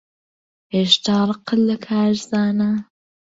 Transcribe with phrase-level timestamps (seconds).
[0.73, 2.71] هێشتا ڕقت لە کارزانە؟